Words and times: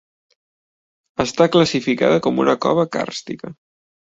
Està 1.25 1.47
classificada 1.57 2.25
com 2.27 2.43
una 2.45 2.59
cova 2.67 2.87
càrstica. 2.97 3.53